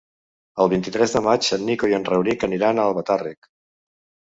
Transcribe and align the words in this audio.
El 0.63 0.71
vint-i-tres 0.71 1.13
de 1.17 1.21
maig 1.27 1.51
en 1.59 1.67
Nico 1.67 1.91
i 1.93 1.95
en 1.99 2.09
Rauric 2.09 2.49
aniran 2.51 2.83
a 2.83 2.89
Albatàrrec. 2.95 3.53